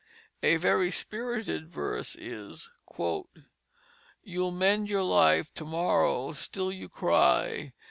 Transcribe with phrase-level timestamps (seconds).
[0.41, 7.73] A very spirited verse is: "You'll mend your life to morrow still you cry.